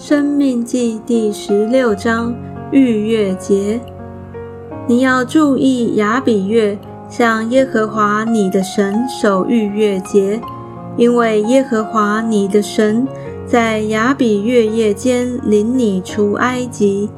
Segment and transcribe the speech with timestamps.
[0.00, 2.34] 生命记第十六章
[2.72, 3.78] 逾越节，
[4.88, 10.40] 你要注意雅比月，向耶和华你的神守逾越节，
[10.96, 13.06] 因为耶和华你的神
[13.44, 17.10] 在雅比月夜间领你出埃及。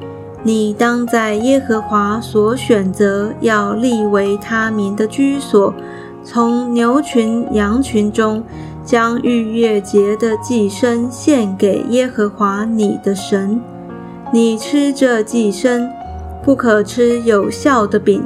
[0.43, 5.73] 你当在耶和华所选择要立为他民的居所，
[6.21, 8.43] 从牛群、羊群中。
[8.83, 13.59] 将逾越节的祭牲献给耶和华你的神。
[14.31, 15.89] 你吃这祭牲，
[16.43, 18.23] 不可吃有效的饼。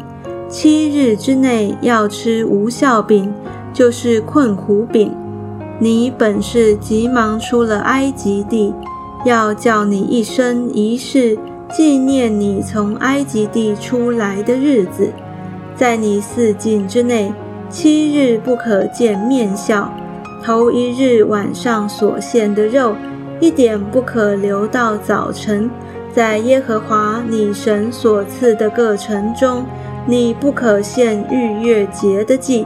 [0.50, 3.34] 七日之内要吃无效饼，
[3.74, 5.14] 就是困苦饼。
[5.80, 8.74] 你本是急忙出了埃及地，
[9.26, 11.38] 要叫你一生一世
[11.70, 15.12] 纪念你从埃及地出来的日子。
[15.76, 17.32] 在你四境之内，
[17.70, 19.94] 七日不可见面笑。
[20.44, 22.96] 头一日晚上所献的肉，
[23.40, 25.70] 一点不可留到早晨。
[26.14, 29.66] 在耶和华你神所赐的各城中，
[30.06, 32.66] 你不可献逾越节的祭，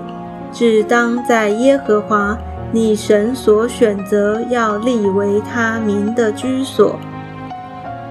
[0.54, 2.38] 只当在耶和华
[2.72, 6.98] 你神所选择要立为他民的居所。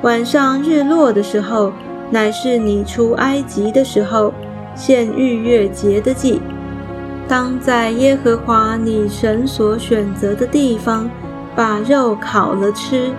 [0.02, 1.72] 晚上日落的时候，
[2.11, 4.34] 乃是你出埃及的时候，
[4.74, 6.41] 献逾越节的祭。
[7.31, 11.09] 当在耶和华你神所选择的地方，
[11.55, 13.12] 把肉烤了吃。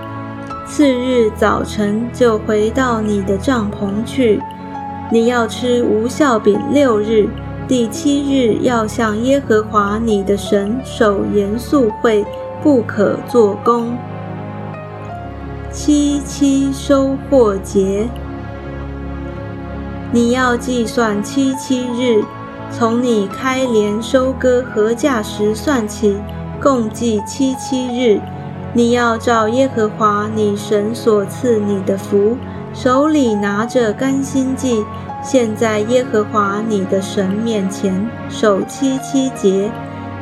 [0.65, 4.41] 次日早晨就回到你的帐篷去。
[5.09, 7.29] 你要吃无效饼六日，
[7.69, 12.25] 第七日要向耶和华你的神守严肃会，
[12.61, 13.97] 不可做工。
[15.71, 18.09] 七七收获节，
[20.11, 22.21] 你要计算七七日。
[22.71, 26.17] 从你开镰收割禾稼时算起，
[26.61, 28.19] 共计七七日。
[28.73, 32.37] 你要照耶和华你神所赐你的福，
[32.73, 34.83] 手里拿着甘心祭，
[35.21, 39.69] 献在耶和华你的神面前，守七七节。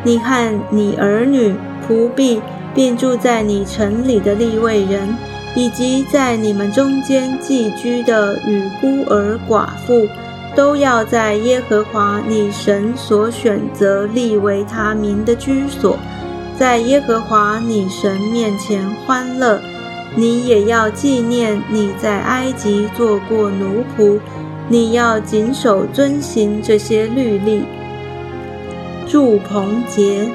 [0.04, 1.54] 你和你儿女、
[1.88, 2.42] 仆婢，
[2.74, 5.16] 并住在你城里的立位人，
[5.56, 10.08] 以及在你们中间寄居的与孤儿寡妇。
[10.60, 15.98] 都要在耶和华你神所选择立为他名的居所，
[16.58, 19.62] 在耶和华你神面前欢乐。
[20.18, 24.20] 你也要纪念你在埃及做过奴仆，
[24.68, 27.64] 你要谨守遵行这些律例。
[29.08, 30.28] 祝棚节，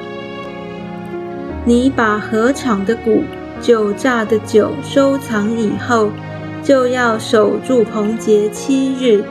[1.65, 3.21] 你把禾场的谷、
[3.61, 6.09] 酒榨的酒收藏以后，
[6.63, 9.23] 就要守祝棚节七日。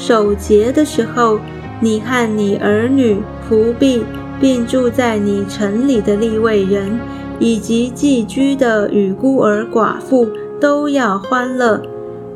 [0.00, 1.38] 守节的时候，
[1.78, 4.02] 你和你儿女、仆婢，
[4.40, 6.98] 并住在你城里的立位人，
[7.38, 10.26] 以及寄居的与孤儿寡妇，
[10.58, 11.82] 都要欢乐。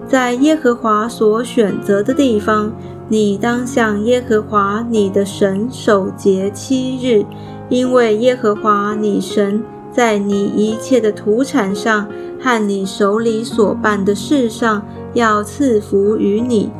[0.06, 2.70] 在耶和华所选择的地方，
[3.08, 7.24] 你当向耶和华你的神守节七日，
[7.70, 12.06] 因为耶和华你神在你一切的土产上
[12.38, 16.70] 和你手里所办的事上，要赐福于你。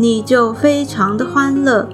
[0.00, 1.88] 你就非常的欢乐，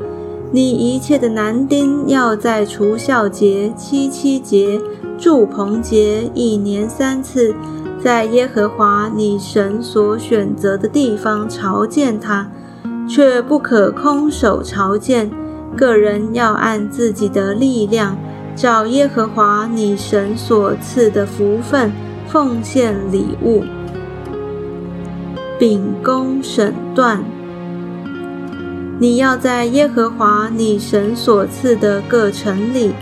[0.52, 4.78] 你一切的男丁要在除孝节、七七节、
[5.18, 7.54] 祝棚节一年三次，
[7.98, 12.46] 在耶和华你神所选择的地方朝见他，
[13.08, 15.30] 却不可空手朝见。
[15.74, 18.16] 个人要按自己的力量，
[18.54, 21.90] 照耶和华你神所赐的福分
[22.28, 23.64] 奉献礼物，
[25.58, 27.24] 秉公审断。
[29.00, 32.92] 你要在耶和华你神所赐的各城里，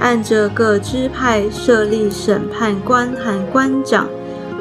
[0.00, 4.08] 按着各支派设立审判官和官长，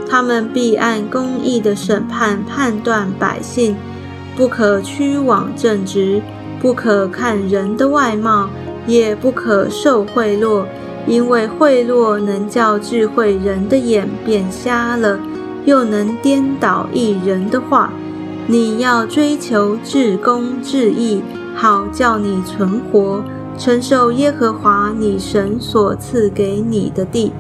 [0.09, 3.77] 他们必按公义的审判判断百姓，
[4.35, 6.21] 不可屈枉正直，
[6.59, 8.49] 不可看人的外貌，
[8.85, 10.65] 也不可受贿赂，
[11.07, 15.17] 因为贿赂能叫智慧人的眼变瞎了，
[15.63, 17.93] 又能颠倒一人的话。
[18.47, 21.21] 你要追求至公至义，
[21.55, 23.23] 好叫你存活，
[23.57, 27.31] 承受耶和华你神所赐给你的地。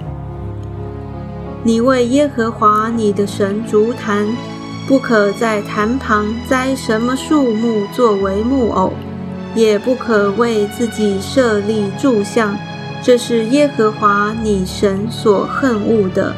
[1.63, 4.27] 你为耶和华你的神筑坛，
[4.87, 8.93] 不可在坛旁栽什么树木作为木偶，
[9.53, 12.55] 也不可为自己设立柱像，
[13.03, 16.33] 这是耶和华你神所恨恶的。